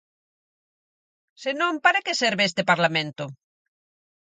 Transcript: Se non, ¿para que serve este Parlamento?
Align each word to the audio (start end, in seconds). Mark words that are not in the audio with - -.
Se 1.41 1.51
non, 1.59 1.73
¿para 1.85 2.03
que 2.05 2.19
serve 2.21 2.43
este 2.49 2.67
Parlamento? 2.71 3.23